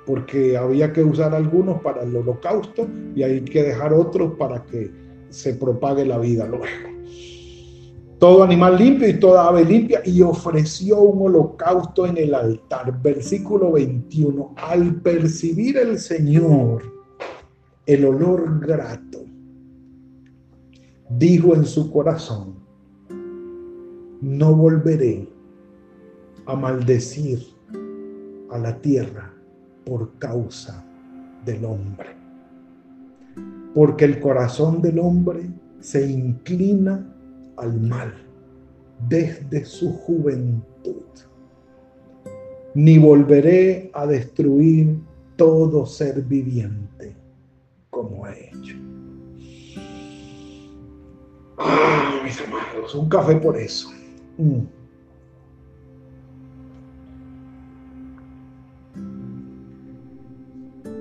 Porque 0.05 0.57
había 0.57 0.91
que 0.91 1.03
usar 1.03 1.33
algunos 1.33 1.81
para 1.81 2.03
el 2.03 2.15
holocausto 2.15 2.87
y 3.15 3.23
hay 3.23 3.41
que 3.41 3.63
dejar 3.63 3.93
otros 3.93 4.33
para 4.37 4.63
que 4.65 4.91
se 5.29 5.53
propague 5.53 6.05
la 6.05 6.17
vida 6.17 6.45
luego 6.45 6.65
todo 8.19 8.43
animal 8.43 8.77
limpio 8.77 9.07
y 9.07 9.19
toda 9.19 9.47
ave 9.47 9.63
limpia, 9.65 10.01
y 10.05 10.21
ofreció 10.21 10.99
un 10.99 11.27
holocausto 11.27 12.05
en 12.05 12.17
el 12.17 12.33
altar. 12.33 13.01
Versículo 13.01 13.73
21. 13.73 14.55
Al 14.57 14.95
percibir 15.01 15.77
el 15.77 15.99
Señor 15.99 16.81
el 17.85 18.05
olor 18.05 18.59
grato, 18.65 19.04
dijo 21.09 21.53
en 21.53 21.65
su 21.65 21.91
corazón, 21.91 22.55
no 24.21 24.55
volveré 24.55 25.27
a 26.45 26.55
maldecir 26.55 27.39
a 28.51 28.57
la 28.57 28.79
tierra 28.79 29.33
por 29.85 30.17
causa 30.17 30.83
del 31.45 31.65
hombre. 31.65 32.09
Porque 33.73 34.05
el 34.05 34.19
corazón 34.19 34.81
del 34.81 34.99
hombre 34.99 35.49
se 35.79 36.09
inclina 36.09 37.13
al 37.57 37.79
mal 37.79 38.13
desde 39.09 39.65
su 39.65 39.91
juventud. 39.93 41.03
Ni 42.73 42.97
volveré 42.97 43.91
a 43.93 44.05
destruir 44.05 44.99
todo 45.35 45.85
ser 45.85 46.21
viviente 46.21 47.15
como 47.89 48.27
he 48.27 48.49
hecho. 48.49 48.94
Mis 52.23 52.41
amados, 52.41 52.95
un 52.95 53.07
café 53.07 53.35
por 53.35 53.57
eso. 53.57 53.89
Mm. 54.37 54.63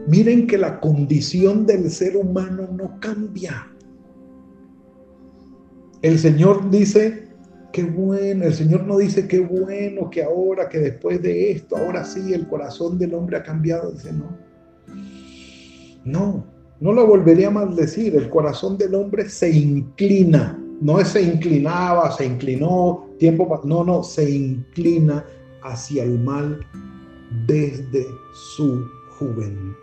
Miren 0.07 0.47
que 0.47 0.59
la 0.59 0.81
condición 0.81 1.67
del 1.67 1.91
ser 1.91 2.17
humano 2.17 2.69
no 2.71 3.01
cambia. 3.01 3.67
El 6.03 6.19
Señor 6.19 6.71
dice, 6.71 7.29
qué 7.73 7.85
bueno, 7.85 8.45
el 8.45 8.55
Señor 8.55 8.85
no 8.85 8.99
dice 8.99 9.27
qué 9.27 9.41
bueno 9.41 10.11
que 10.11 10.23
ahora, 10.23 10.69
que 10.69 10.79
después 10.79 11.23
de 11.23 11.53
esto, 11.53 11.77
ahora 11.77 12.05
sí, 12.05 12.35
el 12.35 12.47
corazón 12.47 12.99
del 12.99 13.15
hombre 13.15 13.39
ha 13.39 13.43
cambiado. 13.43 13.91
Dice, 13.93 14.13
no. 14.13 14.37
No, 16.05 16.54
no 16.81 16.93
lo 16.93 17.07
volvería 17.07 17.49
a 17.49 17.53
maldecir. 17.53 18.17
El 18.17 18.29
corazón 18.29 18.77
del 18.77 18.95
hombre 18.95 19.29
se 19.29 19.51
inclina. 19.51 20.61
No 20.81 21.01
es 21.01 21.09
se 21.09 21.23
inclinaba, 21.23 22.11
se 22.13 22.27
inclinó, 22.27 23.07
tiempo. 23.19 23.61
No, 23.65 23.85
no, 23.85 24.03
se 24.03 24.29
inclina 24.29 25.25
hacia 25.63 26.05
el 26.05 26.19
mal 26.19 26.61
desde 27.47 28.07
su 28.33 28.85
juventud. 29.19 29.75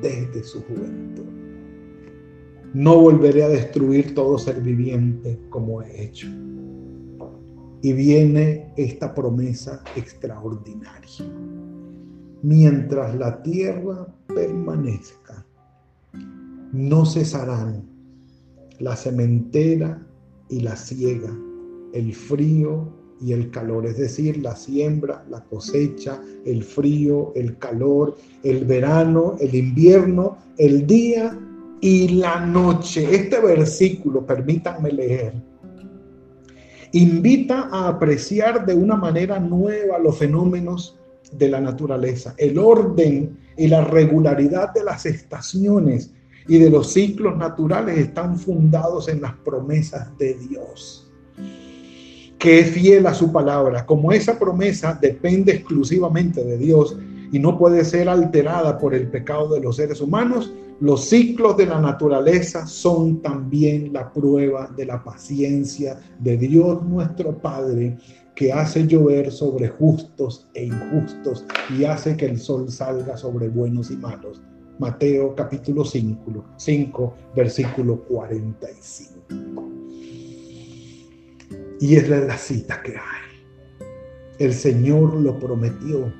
Desde 0.00 0.42
su 0.44 0.62
juventud 0.62 1.24
no 2.76 3.00
volveré 3.00 3.42
a 3.42 3.48
destruir 3.48 4.14
todo 4.14 4.36
ser 4.36 4.60
viviente 4.60 5.38
como 5.48 5.80
he 5.80 6.04
hecho. 6.04 6.28
Y 7.80 7.92
viene 7.94 8.70
esta 8.76 9.14
promesa 9.14 9.82
extraordinaria. 9.96 11.24
Mientras 12.46 13.12
la 13.16 13.42
tierra 13.42 14.06
permanezca, 14.28 15.44
no 16.72 17.04
cesarán 17.04 17.82
la 18.78 18.94
sementera 18.94 20.00
y 20.48 20.60
la 20.60 20.76
siega, 20.76 21.36
el 21.92 22.14
frío 22.14 22.88
y 23.20 23.32
el 23.32 23.50
calor, 23.50 23.86
es 23.86 23.96
decir, 23.96 24.36
la 24.36 24.54
siembra, 24.54 25.26
la 25.28 25.42
cosecha, 25.42 26.22
el 26.44 26.62
frío, 26.62 27.32
el 27.34 27.58
calor, 27.58 28.16
el 28.44 28.64
verano, 28.64 29.34
el 29.40 29.52
invierno, 29.52 30.38
el 30.56 30.86
día 30.86 31.36
y 31.80 32.10
la 32.10 32.46
noche. 32.46 33.12
Este 33.12 33.40
versículo, 33.40 34.24
permítanme 34.24 34.92
leer, 34.92 35.34
invita 36.92 37.68
a 37.72 37.88
apreciar 37.88 38.64
de 38.64 38.74
una 38.76 38.94
manera 38.94 39.40
nueva 39.40 39.98
los 39.98 40.16
fenómenos 40.16 40.96
de 41.32 41.48
la 41.48 41.60
naturaleza, 41.60 42.34
el 42.38 42.58
orden 42.58 43.38
y 43.56 43.68
la 43.68 43.82
regularidad 43.84 44.72
de 44.72 44.84
las 44.84 45.06
estaciones 45.06 46.12
y 46.48 46.58
de 46.58 46.70
los 46.70 46.92
ciclos 46.92 47.36
naturales 47.36 47.98
están 47.98 48.38
fundados 48.38 49.08
en 49.08 49.20
las 49.20 49.34
promesas 49.34 50.16
de 50.18 50.34
Dios 50.34 51.06
que 52.38 52.60
es 52.60 52.70
fiel 52.70 53.06
a 53.06 53.14
su 53.14 53.32
palabra. 53.32 53.86
Como 53.86 54.12
esa 54.12 54.38
promesa 54.38 54.98
depende 55.00 55.52
exclusivamente 55.52 56.44
de 56.44 56.58
Dios 56.58 56.96
y 57.32 57.38
no 57.38 57.58
puede 57.58 57.84
ser 57.84 58.08
alterada 58.08 58.78
por 58.78 58.94
el 58.94 59.08
pecado 59.08 59.54
de 59.54 59.60
los 59.60 59.76
seres 59.76 60.00
humanos, 60.00 60.52
los 60.78 61.06
ciclos 61.08 61.56
de 61.56 61.66
la 61.66 61.80
naturaleza 61.80 62.66
son 62.66 63.22
también 63.22 63.92
la 63.92 64.12
prueba 64.12 64.70
de 64.76 64.84
la 64.84 65.02
paciencia 65.02 65.98
de 66.18 66.36
Dios 66.36 66.82
nuestro 66.84 67.36
Padre, 67.38 67.96
que 68.36 68.52
hace 68.52 68.86
llover 68.86 69.32
sobre 69.32 69.66
justos 69.66 70.46
e 70.52 70.66
injustos 70.66 71.46
y 71.70 71.84
hace 71.84 72.16
que 72.18 72.26
el 72.26 72.38
sol 72.38 72.70
salga 72.70 73.16
sobre 73.16 73.48
buenos 73.48 73.90
y 73.90 73.96
malos. 73.96 74.42
Mateo 74.78 75.34
capítulo 75.34 75.86
5, 75.86 76.44
5 76.58 77.14
versículo 77.34 78.02
45. 78.02 79.70
Y 81.80 81.96
es 81.96 82.08
la 82.10 82.36
cita 82.36 82.82
que 82.82 82.92
hay. 82.92 83.26
El 84.38 84.52
Señor 84.52 85.14
lo 85.14 85.38
prometió. 85.38 86.12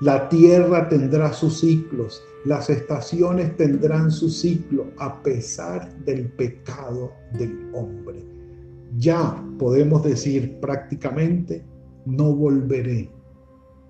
La 0.00 0.28
tierra 0.28 0.88
tendrá 0.88 1.32
sus 1.32 1.60
ciclos, 1.60 2.20
las 2.44 2.68
estaciones 2.68 3.56
tendrán 3.56 4.10
su 4.10 4.28
ciclo 4.28 4.88
a 4.98 5.22
pesar 5.22 5.94
del 6.04 6.32
pecado 6.32 7.12
del 7.34 7.70
hombre. 7.74 8.29
Ya 8.96 9.42
podemos 9.58 10.02
decir 10.02 10.58
prácticamente, 10.60 11.64
no 12.06 12.34
volveré 12.34 13.10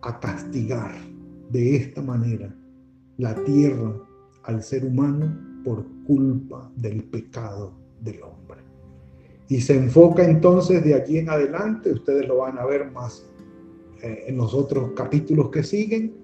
a 0.02 0.18
castigar 0.20 0.92
de 1.50 1.76
esta 1.76 2.02
manera 2.02 2.54
la 3.18 3.34
tierra 3.44 3.94
al 4.44 4.62
ser 4.62 4.84
humano 4.84 5.36
por 5.64 5.84
culpa 6.06 6.70
del 6.76 7.04
pecado 7.04 7.72
del 8.00 8.22
hombre. 8.22 8.60
Y 9.48 9.60
se 9.60 9.76
enfoca 9.76 10.24
entonces 10.24 10.84
de 10.84 10.94
allí 10.94 11.18
en 11.18 11.28
adelante, 11.28 11.92
ustedes 11.92 12.26
lo 12.28 12.38
van 12.38 12.58
a 12.58 12.64
ver 12.64 12.90
más 12.92 13.26
eh, 14.02 14.24
en 14.28 14.36
los 14.36 14.54
otros 14.54 14.92
capítulos 14.92 15.50
que 15.50 15.62
siguen, 15.62 16.14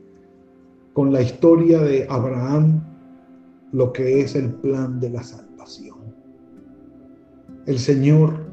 con 0.92 1.12
la 1.12 1.20
historia 1.20 1.80
de 1.80 2.06
Abraham, 2.08 2.82
lo 3.72 3.92
que 3.92 4.20
es 4.20 4.34
el 4.34 4.54
plan 4.54 4.98
de 5.00 5.10
la 5.10 5.22
salvación. 5.22 5.98
El 7.66 7.78
Señor 7.78 8.45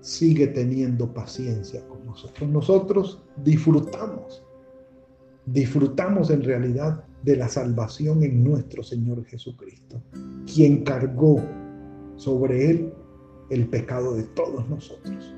sigue 0.00 0.46
teniendo 0.48 1.12
paciencia 1.12 1.86
con 1.86 2.04
nosotros. 2.06 2.48
Nosotros 2.48 3.22
disfrutamos, 3.44 4.42
disfrutamos 5.46 6.30
en 6.30 6.42
realidad 6.42 7.04
de 7.22 7.36
la 7.36 7.48
salvación 7.48 8.22
en 8.22 8.42
nuestro 8.42 8.82
Señor 8.82 9.24
Jesucristo, 9.26 10.02
quien 10.52 10.84
cargó 10.84 11.42
sobre 12.16 12.70
él 12.70 12.92
el 13.50 13.68
pecado 13.68 14.14
de 14.14 14.24
todos 14.24 14.68
nosotros. 14.68 15.34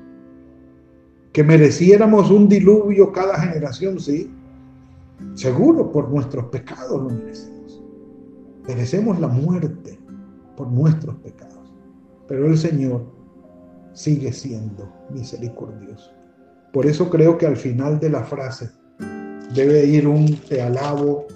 Que 1.31 1.43
mereciéramos 1.43 2.29
un 2.29 2.47
diluvio 2.47 3.11
cada 3.11 3.39
generación, 3.39 3.99
sí. 3.99 4.31
Seguro 5.33 5.91
por 5.91 6.09
nuestros 6.09 6.45
pecados 6.45 7.01
lo 7.01 7.09
merecemos. 7.09 7.83
Merecemos 8.67 9.19
la 9.19 9.27
muerte 9.27 9.99
por 10.55 10.71
nuestros 10.71 11.15
pecados. 11.17 11.73
Pero 12.27 12.47
el 12.47 12.57
Señor 12.57 13.05
sigue 13.93 14.33
siendo 14.33 14.91
misericordioso. 15.11 16.11
Por 16.71 16.85
eso 16.85 17.09
creo 17.09 17.37
que 17.37 17.45
al 17.45 17.57
final 17.57 17.99
de 17.99 18.09
la 18.09 18.23
frase 18.23 18.69
debe 19.53 19.85
ir 19.85 20.07
un 20.07 20.35
te 20.35 20.61
alabo, 20.61 21.27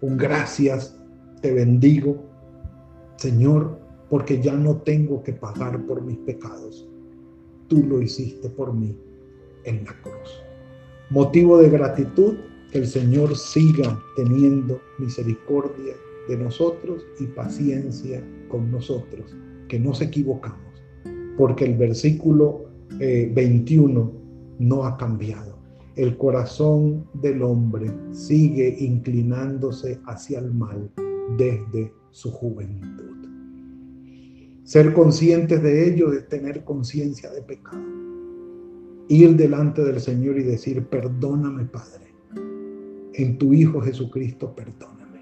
un 0.00 0.16
gracias, 0.16 0.94
te 1.40 1.52
bendigo, 1.52 2.22
Señor, 3.16 3.78
porque 4.10 4.40
ya 4.40 4.54
no 4.54 4.76
tengo 4.76 5.22
que 5.22 5.32
pagar 5.32 5.84
por 5.86 6.02
mis 6.02 6.18
pecados. 6.18 6.88
Tú 7.68 7.82
lo 7.84 8.00
hiciste 8.00 8.48
por 8.50 8.72
mí 8.72 8.96
en 9.64 9.84
la 9.84 9.92
cruz. 10.02 10.42
Motivo 11.10 11.58
de 11.58 11.70
gratitud, 11.70 12.36
que 12.70 12.78
el 12.78 12.86
Señor 12.86 13.36
siga 13.36 13.98
teniendo 14.16 14.80
misericordia 14.98 15.94
de 16.28 16.36
nosotros 16.36 17.02
y 17.18 17.24
paciencia 17.26 18.22
con 18.48 18.70
nosotros, 18.70 19.34
que 19.68 19.78
nos 19.78 20.02
equivocamos, 20.02 20.67
porque 21.38 21.64
el 21.64 21.76
versículo 21.76 22.64
21 22.98 24.00
eh, 24.00 24.54
no 24.58 24.84
ha 24.84 24.96
cambiado. 24.98 25.56
El 25.94 26.16
corazón 26.18 27.06
del 27.14 27.42
hombre 27.42 27.90
sigue 28.10 28.76
inclinándose 28.80 30.00
hacia 30.06 30.40
el 30.40 30.52
mal 30.52 30.90
desde 31.38 31.92
su 32.10 32.32
juventud. 32.32 33.16
Ser 34.64 34.92
conscientes 34.92 35.62
de 35.62 35.88
ello 35.88 36.12
es 36.12 36.28
tener 36.28 36.64
conciencia 36.64 37.30
de 37.30 37.40
pecado. 37.40 37.82
Ir 39.08 39.36
delante 39.36 39.82
del 39.82 40.00
Señor 40.00 40.38
y 40.38 40.42
decir, 40.42 40.84
perdóname 40.86 41.64
Padre, 41.66 42.08
en 43.14 43.38
tu 43.38 43.54
Hijo 43.54 43.80
Jesucristo 43.80 44.54
perdóname. 44.54 45.20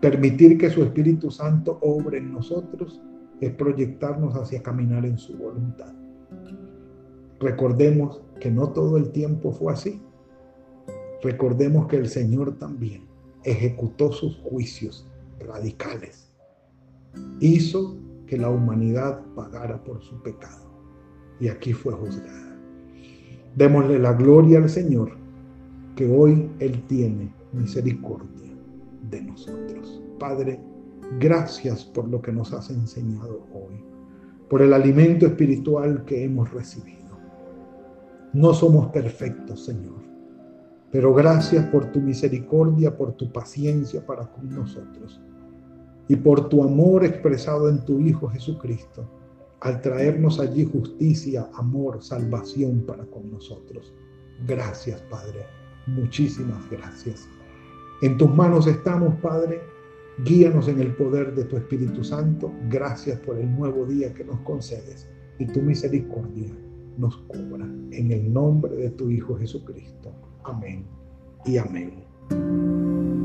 Permitir 0.00 0.58
que 0.58 0.68
su 0.68 0.82
Espíritu 0.82 1.30
Santo 1.30 1.78
obre 1.80 2.18
en 2.18 2.32
nosotros 2.32 3.00
es 3.40 3.52
proyectarnos 3.52 4.34
hacia 4.34 4.62
caminar 4.62 5.04
en 5.04 5.18
su 5.18 5.36
voluntad. 5.36 5.92
Recordemos 7.40 8.20
que 8.40 8.50
no 8.50 8.70
todo 8.70 8.96
el 8.96 9.10
tiempo 9.10 9.52
fue 9.52 9.72
así. 9.72 10.02
Recordemos 11.22 11.86
que 11.86 11.96
el 11.96 12.08
Señor 12.08 12.58
también 12.58 13.02
ejecutó 13.44 14.12
sus 14.12 14.36
juicios 14.38 15.06
radicales. 15.40 16.32
Hizo 17.40 17.96
que 18.26 18.36
la 18.36 18.50
humanidad 18.50 19.24
pagara 19.34 19.82
por 19.82 20.02
su 20.02 20.20
pecado. 20.22 20.68
Y 21.40 21.48
aquí 21.48 21.72
fue 21.72 21.92
juzgada. 21.92 22.56
Démosle 23.56 23.98
la 23.98 24.12
gloria 24.12 24.58
al 24.58 24.68
Señor, 24.68 25.12
que 25.96 26.10
hoy 26.10 26.50
Él 26.58 26.82
tiene 26.86 27.32
misericordia 27.52 28.52
de 29.10 29.22
nosotros. 29.22 30.02
Padre, 30.18 30.60
gracias 31.18 31.84
por 31.84 32.08
lo 32.08 32.20
que 32.20 32.32
nos 32.32 32.52
has 32.52 32.70
enseñado 32.70 33.46
hoy, 33.52 33.82
por 34.48 34.62
el 34.62 34.72
alimento 34.72 35.26
espiritual 35.26 36.04
que 36.04 36.24
hemos 36.24 36.52
recibido. 36.52 36.98
No 38.32 38.52
somos 38.54 38.88
perfectos, 38.88 39.64
Señor, 39.64 40.02
pero 40.90 41.14
gracias 41.14 41.66
por 41.66 41.92
tu 41.92 42.00
misericordia, 42.00 42.96
por 42.96 43.12
tu 43.12 43.32
paciencia 43.32 44.04
para 44.06 44.30
con 44.30 44.48
nosotros 44.54 45.20
y 46.08 46.16
por 46.16 46.48
tu 46.48 46.62
amor 46.62 47.04
expresado 47.04 47.68
en 47.68 47.84
tu 47.84 48.00
Hijo 48.00 48.28
Jesucristo, 48.28 49.08
al 49.60 49.80
traernos 49.80 50.40
allí 50.40 50.64
justicia, 50.64 51.48
amor, 51.54 52.02
salvación 52.02 52.84
para 52.86 53.04
con 53.06 53.30
nosotros. 53.30 53.92
Gracias, 54.46 55.00
Padre. 55.10 55.46
Muchísimas 55.86 56.68
gracias. 56.70 57.28
En 58.02 58.16
tus 58.16 58.32
manos 58.34 58.66
estamos, 58.66 59.14
Padre. 59.16 59.60
Guíanos 60.24 60.66
en 60.66 60.80
el 60.80 60.94
poder 60.96 61.34
de 61.34 61.44
tu 61.44 61.56
Espíritu 61.56 62.02
Santo. 62.02 62.52
Gracias 62.68 63.20
por 63.20 63.38
el 63.38 63.54
nuevo 63.56 63.86
día 63.86 64.12
que 64.12 64.24
nos 64.24 64.40
concedes 64.40 65.08
y 65.38 65.46
tu 65.46 65.62
misericordia 65.62 66.52
nos 66.96 67.16
cubra. 67.28 67.64
En 67.92 68.10
el 68.10 68.32
nombre 68.32 68.74
de 68.74 68.90
tu 68.90 69.10
Hijo 69.10 69.36
Jesucristo. 69.36 70.12
Amén 70.42 70.84
y 71.44 71.56
amén. 71.56 73.17